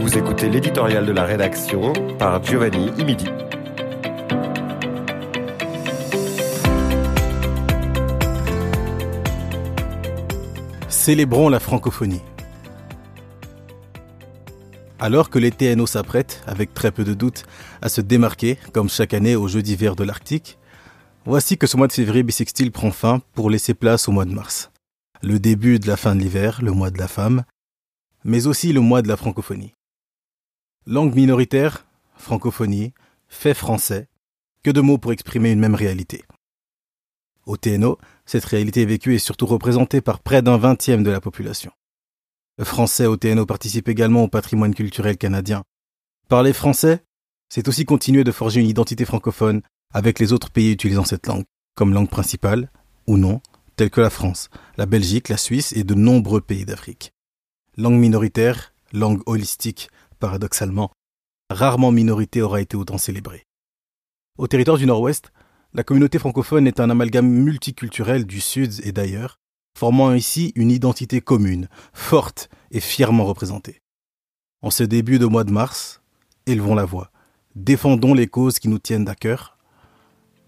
[0.00, 3.26] Vous écoutez l'éditorial de la rédaction par Giovanni Imidi.
[10.88, 12.22] Célébrons la francophonie.
[14.98, 17.44] Alors que les TNO s'apprêtent, avec très peu de doute,
[17.82, 20.58] à se démarquer, comme chaque année aux Jeux d'hiver de l'Arctique,
[21.26, 24.32] voici que ce mois de février bissextile prend fin pour laisser place au mois de
[24.32, 24.70] mars.
[25.22, 27.44] Le début de la fin de l'hiver, le mois de la femme,
[28.24, 29.74] mais aussi le mois de la francophonie.
[30.86, 31.86] Langue minoritaire,
[32.16, 32.94] francophonie,
[33.28, 34.08] fait français,
[34.62, 36.24] que de mots pour exprimer une même réalité.
[37.44, 41.70] Au TNO, cette réalité vécue est surtout représentée par près d'un vingtième de la population.
[42.64, 45.62] Français au TNO participe également au patrimoine culturel canadien.
[46.28, 47.04] Parler français,
[47.50, 49.60] c'est aussi continuer de forger une identité francophone
[49.92, 52.70] avec les autres pays utilisant cette langue, comme langue principale,
[53.06, 53.42] ou non,
[53.76, 57.12] tels que la France, la Belgique, la Suisse et de nombreux pays d'Afrique.
[57.76, 60.90] Langue minoritaire, langue holistique, paradoxalement,
[61.50, 63.44] rarement minorité aura été autant célébrée.
[64.38, 65.30] Au territoire du Nord-Ouest,
[65.74, 69.38] la communauté francophone est un amalgame multiculturel du Sud et d'ailleurs,
[69.76, 73.82] formant ici une identité commune, forte et fièrement représentée.
[74.62, 76.00] En ce début de mois de mars,
[76.46, 77.10] élevons la voix,
[77.54, 79.58] défendons les causes qui nous tiennent à cœur,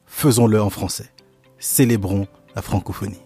[0.06, 1.12] faisons-le en français,
[1.58, 2.26] célébrons
[2.56, 3.20] la francophonie.